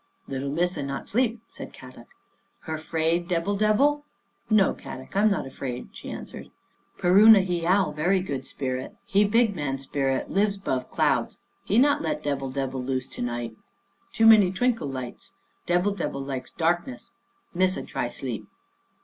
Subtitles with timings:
[0.27, 2.07] "Little Missa not sleep," said Kadok."
[2.65, 4.01] Her 'fraid Debill debill?""
[4.49, 6.49] No, Kadok, I'm not afraid," she answered."
[6.97, 11.39] Peruna heeal very good spirit, he big man spirit, lives 'bove clouds.
[11.65, 13.55] He not let Debil debil loose to night.
[14.11, 15.33] Too many twinkle lights.
[15.67, 17.11] Debil debil likes darkness.
[17.53, 18.47] Missa try sleep."